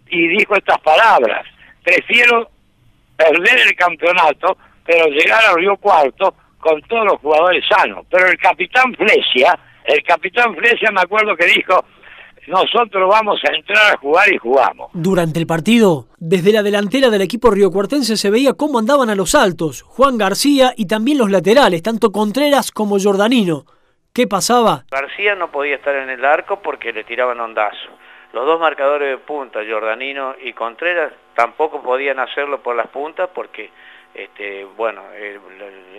Y 0.08 0.28
dijo 0.28 0.54
estas 0.54 0.80
palabras. 0.80 1.46
Prefiero 1.82 2.50
perder 3.16 3.66
el 3.66 3.74
campeonato, 3.74 4.56
pero 4.84 5.06
llegar 5.06 5.44
a 5.44 5.54
Río 5.54 5.76
Cuarto 5.76 6.34
con 6.58 6.80
todos 6.82 7.04
los 7.04 7.20
jugadores 7.20 7.64
sanos. 7.68 8.06
Pero 8.10 8.28
el 8.28 8.38
capitán 8.38 8.94
Flesia, 8.94 9.58
el 9.84 10.02
capitán 10.02 10.54
Flesia 10.54 10.90
me 10.90 11.00
acuerdo 11.00 11.36
que 11.36 11.46
dijo, 11.46 11.84
nosotros 12.46 13.08
vamos 13.08 13.40
a 13.44 13.54
entrar 13.54 13.94
a 13.94 13.98
jugar 13.98 14.32
y 14.32 14.38
jugamos. 14.38 14.90
Durante 14.92 15.40
el 15.40 15.46
partido, 15.46 16.08
desde 16.18 16.52
la 16.52 16.62
delantera 16.62 17.10
del 17.10 17.22
equipo 17.22 17.50
riocuartense 17.50 18.16
se 18.16 18.30
veía 18.30 18.54
cómo 18.54 18.78
andaban 18.78 19.10
a 19.10 19.16
los 19.16 19.34
altos, 19.34 19.82
Juan 19.82 20.16
García 20.18 20.72
y 20.76 20.86
también 20.86 21.18
los 21.18 21.30
laterales, 21.30 21.82
tanto 21.82 22.12
Contreras 22.12 22.70
como 22.70 22.98
Jordanino. 23.00 23.64
¿Qué 24.16 24.26
pasaba? 24.26 24.82
García 24.90 25.34
no 25.34 25.50
podía 25.50 25.74
estar 25.74 25.94
en 25.94 26.08
el 26.08 26.24
arco 26.24 26.62
porque 26.62 26.90
le 26.90 27.04
tiraban 27.04 27.38
ondazo. 27.38 27.90
Los 28.32 28.46
dos 28.46 28.58
marcadores 28.58 29.10
de 29.10 29.18
punta, 29.18 29.60
Jordanino 29.68 30.34
y 30.42 30.54
Contreras, 30.54 31.12
tampoco 31.34 31.82
podían 31.82 32.18
hacerlo 32.18 32.62
por 32.62 32.74
las 32.74 32.86
puntas 32.86 33.28
porque 33.34 33.70
este, 34.14 34.64
bueno, 34.74 35.02
el, 35.12 35.38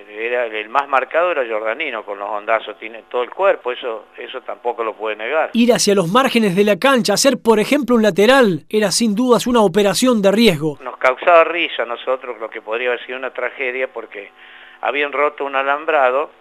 era, 0.10 0.48
el 0.48 0.68
más 0.68 0.88
marcado 0.88 1.30
era 1.30 1.46
Jordanino, 1.48 2.04
con 2.04 2.18
los 2.18 2.28
hondazos, 2.28 2.80
tiene 2.80 3.04
todo 3.04 3.22
el 3.22 3.30
cuerpo, 3.30 3.72
eso, 3.72 4.06
eso 4.18 4.42
tampoco 4.42 4.84
lo 4.84 4.96
puede 4.96 5.16
negar. 5.16 5.52
Ir 5.54 5.72
hacia 5.72 5.94
los 5.94 6.12
márgenes 6.12 6.56
de 6.56 6.64
la 6.64 6.80
cancha, 6.80 7.14
hacer 7.14 7.38
por 7.38 7.60
ejemplo 7.60 7.96
un 7.96 8.02
lateral, 8.02 8.66
era 8.68 8.90
sin 8.90 9.14
dudas 9.14 9.46
una 9.46 9.62
operación 9.62 10.24
de 10.24 10.32
riesgo. 10.32 10.80
Nos 10.82 10.98
causaba 10.98 11.44
risa 11.44 11.84
a 11.84 11.86
nosotros 11.86 12.40
lo 12.40 12.50
que 12.50 12.64
podría 12.64 12.88
haber 12.88 13.06
sido 13.06 13.20
una 13.20 13.30
tragedia 13.30 13.88
porque 13.94 14.32
habían 14.82 15.12
roto 15.12 15.46
un 15.46 15.56
alambrado 15.56 16.32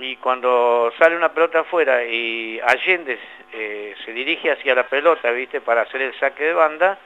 y 0.00 0.16
cuando 0.16 0.92
sale 0.98 1.16
una 1.16 1.32
pelota 1.32 1.60
afuera 1.60 2.04
y 2.04 2.60
Allende 2.60 3.18
eh, 3.52 3.94
se 4.04 4.12
dirige 4.12 4.52
hacia 4.52 4.74
la 4.74 4.88
pelota, 4.88 5.30
¿viste? 5.30 5.60
Para 5.60 5.82
hacer 5.82 6.02
el 6.02 6.18
saque 6.18 6.44
de 6.44 6.52
banda, 6.52 6.98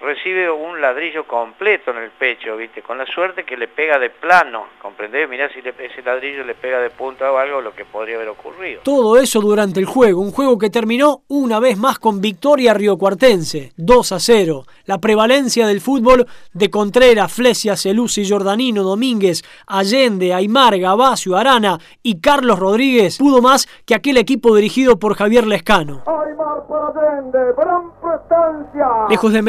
recibe 0.00 0.50
un 0.50 0.80
ladrillo 0.80 1.26
completo 1.26 1.90
en 1.90 1.98
el 1.98 2.10
pecho, 2.10 2.56
¿viste? 2.56 2.82
Con 2.82 2.98
la 2.98 3.06
suerte 3.06 3.44
que 3.44 3.56
le 3.56 3.68
pega 3.68 3.98
de 3.98 4.10
plano, 4.10 4.66
¿comprendés? 4.80 5.28
Mirá 5.28 5.48
si 5.52 5.62
le, 5.62 5.74
ese 5.78 6.02
ladrillo 6.02 6.44
le 6.44 6.54
pega 6.54 6.80
de 6.80 6.90
punta 6.90 7.30
o 7.32 7.38
algo, 7.38 7.60
lo 7.60 7.74
que 7.74 7.84
podría 7.84 8.16
haber 8.16 8.28
ocurrido. 8.28 8.82
Todo 8.82 9.16
eso 9.18 9.40
durante 9.40 9.80
el 9.80 9.86
juego, 9.86 10.20
un 10.20 10.32
juego 10.32 10.58
que 10.58 10.70
terminó 10.70 11.22
una 11.28 11.60
vez 11.60 11.78
más 11.78 11.98
con 11.98 12.20
victoria 12.20 12.74
riocuartense, 12.74 13.72
2 13.76 14.12
a 14.12 14.20
0. 14.20 14.64
La 14.84 14.98
prevalencia 14.98 15.66
del 15.66 15.80
fútbol 15.80 16.26
de 16.52 16.70
Contreras, 16.70 17.32
Flesia, 17.32 17.76
Celusi, 17.76 18.28
Jordanino, 18.28 18.82
Domínguez, 18.82 19.42
Allende, 19.66 20.34
Aymar, 20.34 20.78
Gabasio, 20.78 21.36
Arana 21.36 21.78
y 22.02 22.20
Carlos 22.20 22.58
Rodríguez 22.58 23.18
pudo 23.18 23.40
más 23.40 23.66
que 23.84 23.94
aquel 23.94 24.16
equipo 24.16 24.54
dirigido 24.54 24.98
por 24.98 25.14
Javier 25.14 25.46
Lescano. 25.46 26.02
Aymar 26.06 26.66
por 26.68 26.92
Allende, 26.96 27.38
gran 27.56 27.90
prestancia. 28.00 28.86
Lejos 29.08 29.32
de 29.32 29.42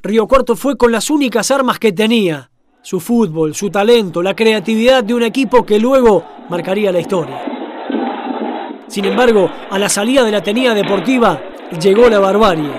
Río 0.00 0.28
Cuarto 0.28 0.54
fue 0.54 0.76
con 0.76 0.92
las 0.92 1.10
únicas 1.10 1.50
armas 1.50 1.80
que 1.80 1.90
tenía. 1.90 2.48
Su 2.82 3.00
fútbol, 3.00 3.52
su 3.52 3.68
talento, 3.68 4.22
la 4.22 4.36
creatividad 4.36 5.02
de 5.02 5.12
un 5.12 5.24
equipo 5.24 5.66
que 5.66 5.80
luego 5.80 6.24
marcaría 6.48 6.92
la 6.92 7.00
historia. 7.00 7.42
Sin 8.86 9.06
embargo, 9.06 9.50
a 9.68 9.76
la 9.76 9.88
salida 9.88 10.22
de 10.22 10.30
la 10.30 10.40
tenida 10.40 10.72
deportiva 10.72 11.42
llegó 11.82 12.08
la 12.08 12.20
barbarie. 12.20 12.70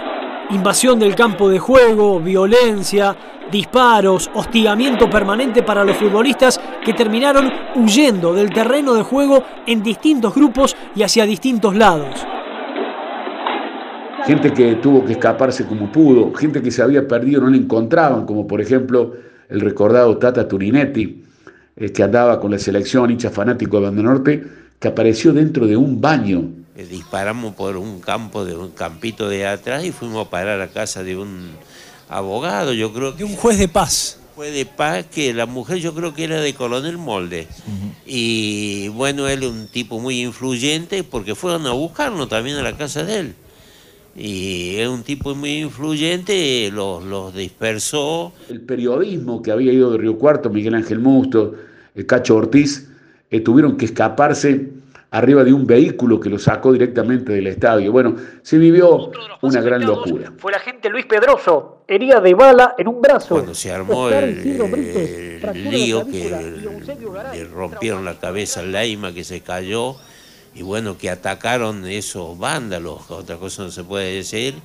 Invasión 0.51 0.97
del 0.97 1.13
campo 1.13 1.49
de 1.49 1.59
juego, 1.59 2.21
violencia, 2.21 3.17
disparos, 3.51 4.31
hostigamiento 4.33 5.09
permanente 5.09 5.63
para 5.63 5.83
los 5.83 5.97
futbolistas 5.97 6.57
que 6.85 6.93
terminaron 6.93 7.51
huyendo 7.75 8.33
del 8.33 8.49
terreno 8.49 8.93
de 8.93 9.03
juego 9.03 9.43
en 9.67 9.83
distintos 9.83 10.33
grupos 10.33 10.77
y 10.95 11.03
hacia 11.03 11.25
distintos 11.25 11.75
lados 11.75 12.25
gente 14.25 14.53
que 14.53 14.75
tuvo 14.75 15.03
que 15.05 15.13
escaparse 15.13 15.65
como 15.65 15.91
pudo, 15.91 16.33
gente 16.33 16.61
que 16.61 16.71
se 16.71 16.81
había 16.81 17.07
perdido, 17.07 17.41
no 17.41 17.49
la 17.49 17.57
encontraban, 17.57 18.25
como 18.25 18.47
por 18.47 18.61
ejemplo 18.61 19.15
el 19.49 19.61
recordado 19.61 20.17
Tata 20.17 20.47
Turinetti, 20.47 21.23
eh, 21.75 21.91
que 21.91 22.03
andaba 22.03 22.39
con 22.39 22.51
la 22.51 22.59
selección 22.59 23.11
hincha 23.11 23.29
fanático 23.29 23.77
de 23.77 23.83
Banda 23.83 24.03
Norte, 24.03 24.43
que 24.79 24.87
apareció 24.87 25.33
dentro 25.33 25.67
de 25.67 25.75
un 25.75 25.99
baño. 25.99 26.49
Eh, 26.75 26.85
disparamos 26.89 27.53
por 27.55 27.77
un 27.77 27.99
campo, 27.99 28.45
de 28.45 28.55
un 28.55 28.71
campito 28.71 29.27
de 29.27 29.45
atrás 29.45 29.83
y 29.83 29.91
fuimos 29.91 30.25
a 30.25 30.29
parar 30.29 30.61
a 30.61 30.67
casa 30.67 31.03
de 31.03 31.17
un 31.17 31.49
abogado, 32.09 32.73
yo 32.73 32.93
creo. 32.93 33.11
De 33.11 33.23
un 33.23 33.35
juez 33.35 33.57
de 33.57 33.67
paz. 33.67 34.19
Juez 34.35 34.53
de 34.53 34.65
paz 34.65 35.05
que 35.13 35.33
la 35.33 35.45
mujer 35.45 35.77
yo 35.77 35.93
creo 35.93 36.13
que 36.13 36.23
era 36.23 36.39
de 36.39 36.53
Coronel 36.53 36.97
Molde. 36.97 37.47
Y 38.05 38.87
bueno, 38.89 39.27
él 39.27 39.43
un 39.43 39.67
tipo 39.67 39.99
muy 39.99 40.21
influyente 40.21 41.03
porque 41.03 41.35
fueron 41.35 41.67
a 41.67 41.71
buscarnos 41.71 42.29
también 42.29 42.57
a 42.57 42.61
la 42.61 42.77
casa 42.77 43.03
de 43.03 43.19
él 43.19 43.35
y 44.15 44.75
es 44.77 44.87
un 44.87 45.03
tipo 45.03 45.33
muy 45.35 45.59
influyente, 45.59 46.69
los, 46.71 47.03
los 47.03 47.33
dispersó. 47.33 48.33
El 48.49 48.61
periodismo 48.61 49.41
que 49.41 49.51
había 49.51 49.71
ido 49.71 49.91
de 49.91 49.97
Río 49.97 50.17
Cuarto, 50.17 50.49
Miguel 50.49 50.75
Ángel 50.75 50.99
Musto, 50.99 51.55
el 51.95 52.05
Cacho 52.05 52.35
Ortiz, 52.35 52.89
eh, 53.29 53.39
tuvieron 53.39 53.77
que 53.77 53.85
escaparse 53.85 54.69
arriba 55.11 55.43
de 55.43 55.53
un 55.53 55.65
vehículo 55.65 56.19
que 56.19 56.29
lo 56.29 56.39
sacó 56.39 56.71
directamente 56.71 57.33
del 57.33 57.47
estadio. 57.47 57.91
Bueno, 57.91 58.15
se 58.41 58.57
vivió 58.57 59.11
una 59.41 59.61
gran 59.61 59.85
locura. 59.85 60.31
Fue 60.37 60.51
el 60.51 60.57
agente 60.57 60.89
Luis 60.89 61.05
Pedroso, 61.05 61.83
herida 61.87 62.21
de 62.21 62.33
bala 62.33 62.75
en 62.77 62.87
un 62.87 63.01
brazo. 63.01 63.35
Cuando 63.35 63.53
se 63.53 63.71
armó 63.71 64.09
el, 64.09 64.61
el 65.43 65.69
lío 65.69 66.05
que 66.05 66.29
le 67.33 67.43
rompieron 67.45 68.05
la 68.05 68.19
cabeza 68.19 68.61
al 68.61 68.71
Leima 68.71 69.13
que 69.13 69.23
se 69.23 69.41
cayó 69.41 69.95
y 70.53 70.63
bueno, 70.63 70.97
que 70.97 71.09
atacaron 71.09 71.85
esos 71.85 72.37
vándalos, 72.37 73.09
otra 73.09 73.37
cosa 73.37 73.63
no 73.63 73.71
se 73.71 73.83
puede 73.83 74.15
decir, 74.15 74.55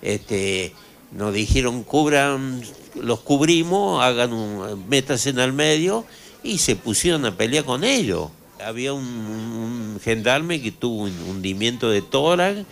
este, 0.00 0.72
nos 1.12 1.34
dijeron 1.34 1.82
cubran, 1.82 2.62
los 3.00 3.20
cubrimos, 3.20 4.02
hagan 4.02 4.32
un, 4.32 4.88
métanse 4.88 5.30
en 5.30 5.38
el 5.38 5.52
medio 5.52 6.04
y 6.42 6.58
se 6.58 6.76
pusieron 6.76 7.24
a 7.26 7.36
pelear 7.36 7.64
con 7.64 7.84
ellos. 7.84 8.30
Había 8.64 8.92
un, 8.92 9.04
un 9.04 10.00
gendarme 10.02 10.62
que 10.62 10.72
tuvo 10.72 11.02
un 11.02 11.12
hundimiento 11.28 11.90
de 11.90 12.00
tórax, 12.02 12.64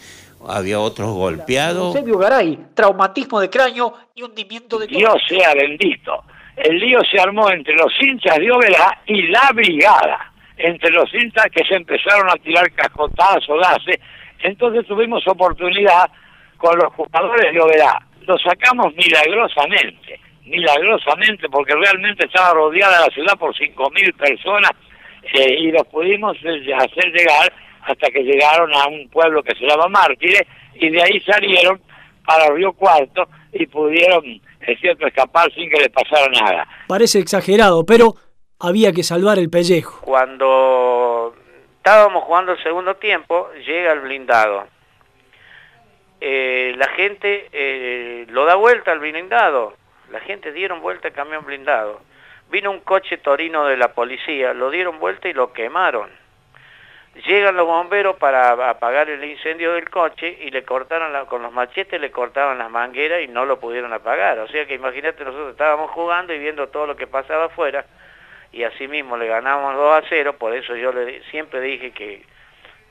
había 0.47 0.81
otros 0.81 1.13
golpeados. 1.13 1.95
Eusebio 1.95 2.19
Garay, 2.19 2.59
traumatismo 2.75 3.41
de 3.41 3.51
cráneo 3.51 3.95
y 4.15 4.23
hundimiento 4.23 4.79
de 4.79 4.87
Dios 4.87 5.15
sea 5.29 5.55
bendito. 5.55 6.25
El 6.57 6.79
lío 6.79 7.01
se 7.11 7.19
armó 7.19 7.51
entre 7.51 7.75
los 7.75 7.93
hinchas 8.01 8.39
de 8.39 8.51
Oberá 8.51 9.03
y 9.07 9.29
la 9.29 9.51
brigada. 9.55 10.32
Entre 10.65 10.91
los 10.91 11.13
hinchas 11.13 11.47
que 11.51 11.65
se 11.65 11.75
empezaron 11.75 12.31
a 12.31 12.37
tirar 12.37 12.71
cascotazos, 12.73 13.59
gases. 13.61 13.99
Entonces 14.43 14.87
tuvimos 14.87 15.27
oportunidad 15.27 16.09
con 16.57 16.79
los 16.79 16.93
jugadores 16.95 17.53
de 17.53 17.61
Oberá. 17.61 17.99
Lo 18.27 18.39
sacamos 18.39 18.95
milagrosamente, 18.95 20.21
milagrosamente, 20.45 21.49
porque 21.49 21.75
realmente 21.75 22.27
estaba 22.27 22.55
rodeada 22.55 23.07
la 23.07 23.13
ciudad 23.13 23.37
por 23.37 23.53
5.000 23.55 24.15
personas 24.15 24.71
eh, 25.35 25.57
y 25.59 25.73
los 25.73 25.87
pudimos 25.89 26.37
eh, 26.45 26.75
hacer 26.75 27.13
llegar 27.13 27.53
hasta 27.83 28.09
que 28.11 28.23
llegaron 28.23 28.73
a 28.75 28.87
un 28.87 29.09
pueblo 29.09 29.43
que 29.43 29.55
se 29.57 29.67
llama 29.67 29.89
Mártires 29.89 30.47
y 30.75 30.89
de 30.91 31.03
ahí 31.03 31.21
salieron 31.21 31.81
para 32.25 32.53
Río 32.55 32.73
Cuarto 32.73 33.29
y 33.53 33.67
pudieron, 33.67 34.25
es 34.61 34.81
cierto, 34.81 35.07
escapar 35.07 35.53
sin 35.53 35.69
que 35.69 35.81
les 35.81 35.89
pasara 35.89 36.29
nada. 36.29 36.67
Parece 36.87 37.19
exagerado, 37.19 37.85
pero 37.85 38.15
había 38.63 38.93
que 38.93 39.03
salvar 39.03 39.39
el 39.39 39.51
pellejo. 39.51 40.01
Cuando 40.03 41.35
estábamos 41.79 42.23
jugando 42.23 42.53
el 42.53 42.63
segundo 42.63 42.95
tiempo, 42.95 43.51
llega 43.67 43.93
el 43.93 44.01
blindado. 44.01 44.69
Eh, 46.21 46.73
la 46.77 46.87
gente 46.91 47.49
eh, 47.53 48.25
lo 48.29 48.45
da 48.45 48.55
vuelta 48.55 48.93
al 48.93 49.01
blindado. 49.01 49.75
La 50.13 50.21
gente 50.21 50.53
dieron 50.53 50.81
vuelta 50.81 51.09
al 51.09 51.15
camión 51.15 51.45
blindado. 51.45 52.03
Vino 52.51 52.71
un 52.71 52.81
coche 52.81 53.19
torino 53.19 53.65
de 53.65 53.77
la 53.77 53.95
policía, 53.95 54.53
lo 54.53 54.71
dieron 54.71 55.01
vuelta 55.01 55.29
y 55.29 55.33
lo 55.33 55.53
quemaron. 55.53 56.11
Llegan 57.27 57.57
los 57.57 57.67
bomberos 57.67 58.17
para 58.17 58.71
apagar 58.71 59.11
el 59.11 59.25
incendio 59.25 59.73
del 59.73 59.91
coche 59.91 60.39
y 60.41 60.51
le 60.51 60.63
cortaron 60.63 61.27
con 61.27 61.43
los 61.43 61.53
machetes 61.53 62.01
le 62.01 62.11
cortaban 62.11 62.59
las 62.59 62.71
mangueras 62.71 63.23
y 63.23 63.29
no 63.29 63.45
lo 63.45 63.59
pudieron 63.59 63.93
apagar. 63.93 64.39
O 64.39 64.49
sea 64.49 64.67
que 64.67 64.75
imagínate, 64.75 65.25
nosotros 65.25 65.51
estábamos 65.51 65.91
jugando 65.91 66.33
y 66.33 66.39
viendo 66.39 66.69
todo 66.69 66.87
lo 66.87 66.97
que 66.97 67.07
pasaba 67.07 67.47
afuera 67.47 67.85
y 68.53 68.65
así 68.65 68.87
mismo 68.89 69.17
le 69.17 69.27
ganamos 69.27 69.75
2 69.75 70.05
a 70.05 70.09
0, 70.09 70.37
por 70.39 70.55
eso 70.55 70.77
yo 70.77 70.93
le, 70.93 71.23
siempre 71.31 71.61
dije 71.61 71.93
que, 71.93 72.23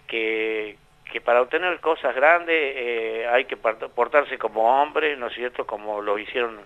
que, 0.07 0.77
que 1.11 1.21
para 1.21 1.41
obtener 1.41 1.79
cosas 1.79 2.15
grandes 2.15 2.55
eh, 2.55 3.27
hay 3.31 3.45
que 3.45 3.57
portarse 3.57 4.37
como 4.37 4.81
hombres, 4.81 5.17
¿no 5.17 5.27
es 5.27 5.33
cierto?, 5.35 5.65
como 5.65 6.01
lo 6.01 6.17
hicieron 6.17 6.59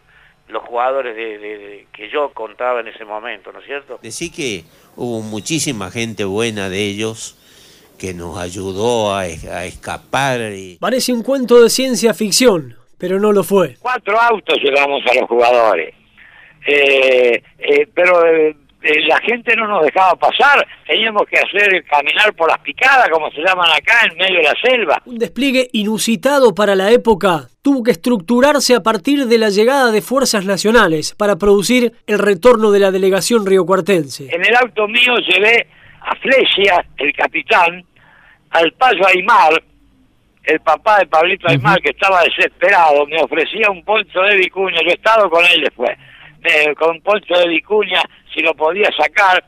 los 0.47 0.63
jugadores 0.63 1.15
de, 1.15 1.87
que 1.91 2.09
yo 2.09 2.29
contaba 2.33 2.79
en 2.79 2.87
ese 2.87 3.03
momento, 3.03 3.51
¿no 3.51 3.59
es 3.59 3.65
cierto? 3.65 3.99
Decir 4.01 4.31
que 4.31 4.63
hubo 4.95 5.21
muchísima 5.21 5.89
gente 5.89 6.23
buena 6.23 6.69
de 6.69 6.79
ellos 6.79 7.37
que 7.97 8.13
nos 8.13 8.37
ayudó 8.37 9.15
a, 9.15 9.25
escapar. 9.25 10.39
Y... 10.53 10.77
Parece 10.79 11.13
un 11.13 11.23
cuento 11.23 11.61
de 11.61 11.69
ciencia 11.69 12.13
ficción, 12.13 12.75
pero 12.97 13.19
no 13.19 13.31
lo 13.31 13.43
fue. 13.43 13.75
Cuatro 13.79 14.19
autos 14.19 14.57
llevamos 14.61 15.01
a 15.07 15.13
los 15.15 15.27
jugadores, 15.27 15.95
eh, 16.67 17.41
eh, 17.57 17.87
pero 17.93 18.25
eh, 18.25 18.55
la 19.07 19.19
gente 19.21 19.55
no 19.55 19.67
nos 19.67 19.83
dejaba 19.83 20.15
pasar, 20.15 20.65
teníamos 20.85 21.23
que 21.29 21.37
hacer 21.37 21.83
caminar 21.85 22.33
por 22.33 22.49
las 22.49 22.59
picadas, 22.59 23.09
como 23.09 23.31
se 23.31 23.41
llaman 23.41 23.69
acá, 23.71 24.07
en 24.09 24.17
medio 24.17 24.37
de 24.37 24.43
la 24.43 24.53
selva. 24.61 25.01
Un 25.05 25.17
despliegue 25.17 25.69
inusitado 25.73 26.53
para 26.53 26.75
la 26.75 26.91
época 26.91 27.47
tuvo 27.61 27.83
que 27.83 27.91
estructurarse 27.91 28.75
a 28.75 28.83
partir 28.83 29.25
de 29.25 29.37
la 29.37 29.49
llegada 29.49 29.91
de 29.91 30.01
fuerzas 30.01 30.45
nacionales 30.45 31.15
para 31.15 31.37
producir 31.37 31.93
el 32.05 32.19
retorno 32.19 32.71
de 32.71 32.79
la 32.79 32.91
delegación 32.91 33.45
riocuartense. 33.45 34.27
En 34.31 34.45
el 34.45 34.55
auto 34.55 34.87
mío 34.87 35.15
llevé 35.17 35.67
a 36.01 36.15
Flesia, 36.17 36.85
el 36.97 37.11
capitán, 37.13 37.83
al 38.51 38.71
payo 38.73 39.07
Aymar, 39.07 39.63
el 40.43 40.59
papá 40.59 40.99
de 40.99 41.07
Pablito 41.07 41.49
Aymar, 41.49 41.81
que 41.81 41.89
estaba 41.89 42.21
desesperado, 42.21 43.05
me 43.07 43.19
ofrecía 43.19 43.71
un 43.71 43.83
poncho 43.83 44.21
de 44.21 44.35
vicuña, 44.35 44.77
yo 44.83 44.91
he 44.91 44.93
estado 44.93 45.27
con 45.29 45.43
él 45.43 45.61
después, 45.61 45.97
con 46.77 46.91
un 46.91 47.01
poncho 47.01 47.33
de 47.33 47.47
vicuña, 47.47 48.03
si 48.35 48.41
lo 48.41 48.53
podía 48.53 48.89
sacar, 48.95 49.43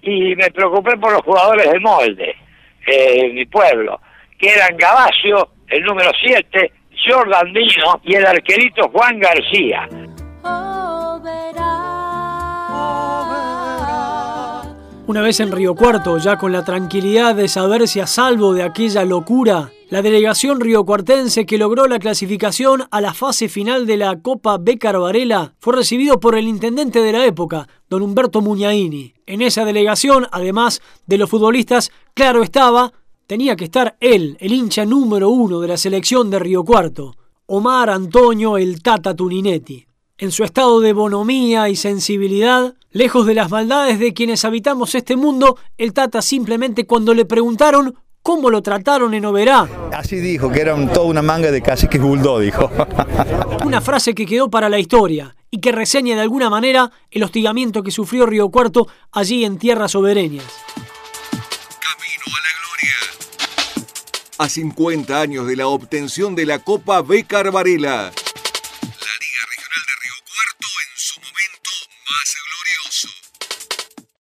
y 0.00 0.34
me 0.36 0.50
preocupé 0.50 0.96
por 0.96 1.12
los 1.12 1.22
jugadores 1.22 1.70
de 1.70 1.80
molde, 1.80 2.36
eh, 2.86 3.30
mi 3.34 3.44
pueblo, 3.46 4.00
que 4.38 4.48
eran 4.48 4.76
Gabasio, 4.76 5.50
el 5.66 5.82
número 5.82 6.10
7, 6.22 6.72
Jordan 7.06 7.52
Dino 7.52 8.00
y 8.04 8.14
el 8.14 8.24
arquerito 8.24 8.88
Juan 8.90 9.18
García. 9.18 9.88
Una 15.06 15.22
vez 15.22 15.40
en 15.40 15.50
Río 15.52 15.74
Cuarto, 15.74 16.18
ya 16.18 16.36
con 16.36 16.52
la 16.52 16.64
tranquilidad 16.64 17.34
de 17.34 17.48
saberse 17.48 18.02
a 18.02 18.06
salvo 18.06 18.52
de 18.52 18.62
aquella 18.62 19.04
locura, 19.04 19.70
la 19.90 20.02
delegación 20.02 20.60
riocuartense 20.60 21.46
que 21.46 21.56
logró 21.56 21.86
la 21.86 21.98
clasificación 21.98 22.84
a 22.90 23.00
la 23.00 23.14
fase 23.14 23.48
final 23.48 23.86
de 23.86 23.96
la 23.96 24.20
Copa 24.20 24.58
Becar 24.58 24.98
Varela 24.98 25.54
fue 25.60 25.76
recibido 25.76 26.20
por 26.20 26.36
el 26.36 26.46
intendente 26.46 27.00
de 27.00 27.12
la 27.12 27.24
época, 27.24 27.66
don 27.88 28.02
Humberto 28.02 28.42
Muñaini. 28.42 29.14
En 29.26 29.40
esa 29.40 29.64
delegación, 29.64 30.26
además 30.30 30.82
de 31.06 31.16
los 31.16 31.30
futbolistas, 31.30 31.90
claro 32.12 32.42
estaba, 32.42 32.92
tenía 33.26 33.56
que 33.56 33.64
estar 33.64 33.96
él, 34.00 34.36
el 34.40 34.52
hincha 34.52 34.84
número 34.84 35.30
uno 35.30 35.58
de 35.60 35.68
la 35.68 35.78
selección 35.78 36.28
de 36.28 36.38
Río 36.38 36.64
Cuarto, 36.64 37.14
Omar 37.46 37.88
Antonio 37.88 38.58
el 38.58 38.82
Tata 38.82 39.16
Tuninetti. 39.16 39.86
En 40.18 40.32
su 40.32 40.44
estado 40.44 40.80
de 40.80 40.92
bonomía 40.92 41.70
y 41.70 41.76
sensibilidad, 41.76 42.74
lejos 42.90 43.24
de 43.24 43.34
las 43.34 43.50
maldades 43.50 43.98
de 43.98 44.12
quienes 44.12 44.44
habitamos 44.44 44.94
este 44.94 45.16
mundo, 45.16 45.56
el 45.78 45.94
Tata 45.94 46.20
simplemente 46.20 46.86
cuando 46.86 47.14
le 47.14 47.24
preguntaron 47.24 47.94
cómo 48.28 48.50
lo 48.50 48.60
trataron 48.60 49.14
en 49.14 49.24
Oberá. 49.24 49.66
Así 49.90 50.16
dijo, 50.16 50.52
que 50.52 50.60
era 50.60 50.76
toda 50.92 51.06
una 51.06 51.22
manga 51.22 51.50
de 51.50 51.62
caciques 51.62 51.98
bulldog, 51.98 52.40
dijo. 52.40 52.70
una 53.64 53.80
frase 53.80 54.14
que 54.14 54.26
quedó 54.26 54.50
para 54.50 54.68
la 54.68 54.78
historia 54.78 55.34
y 55.50 55.60
que 55.62 55.72
reseña 55.72 56.14
de 56.14 56.20
alguna 56.20 56.50
manera 56.50 56.90
el 57.10 57.22
hostigamiento 57.22 57.82
que 57.82 57.90
sufrió 57.90 58.26
Río 58.26 58.50
Cuarto 58.50 58.86
allí 59.12 59.46
en 59.46 59.56
tierras 59.56 59.92
sobereñas. 59.92 60.44
Camino 61.80 62.26
a 62.26 62.40
la 62.44 62.52
gloria. 62.60 62.96
A 64.36 64.48
50 64.50 65.18
años 65.18 65.46
de 65.46 65.56
la 65.56 65.68
obtención 65.68 66.34
de 66.34 66.44
la 66.44 66.58
Copa 66.58 67.00
B. 67.00 67.24
Carvarela. 67.24 67.94
La 67.96 69.14
Liga 69.24 69.42
Regional 69.48 69.84
de 69.88 69.94
Río 70.02 70.18
Cuarto 70.28 70.68
en 70.84 70.92
su 70.96 71.18
momento 71.20 71.70
más 72.10 72.28